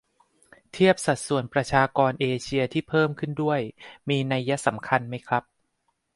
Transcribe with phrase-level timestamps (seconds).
[0.71, 3.61] เทียบสัดส่วนประชากรเอเชียที่เพิ่มขึ้นด้วย
[4.09, 5.43] มีนัยสำคัญไหมครับ?